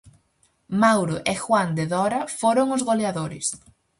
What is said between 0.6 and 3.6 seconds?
Mauro e Juan de Dora foron os goleadores.